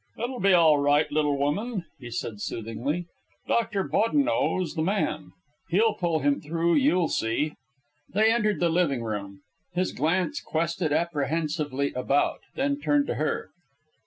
"It'll 0.17 0.39
be 0.39 0.51
all 0.53 0.79
right, 0.79 1.05
little 1.11 1.37
woman," 1.37 1.85
he 1.99 2.09
said 2.09 2.41
soothingly. 2.41 3.05
"Doctor 3.47 3.83
Bodineau's 3.83 4.73
the 4.73 4.81
man. 4.81 5.31
He'll 5.69 5.93
pull 5.93 6.21
him 6.21 6.41
through, 6.41 6.73
you'll 6.73 7.07
see." 7.07 7.53
They 8.11 8.31
entered 8.33 8.59
the 8.59 8.69
living 8.69 9.03
room. 9.03 9.41
His 9.75 9.91
glance 9.91 10.41
quested 10.41 10.91
apprehensively 10.91 11.93
about, 11.93 12.39
then 12.55 12.79
turned 12.79 13.05
to 13.05 13.13
her. 13.21 13.51